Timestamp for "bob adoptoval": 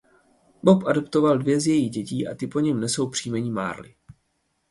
0.63-1.37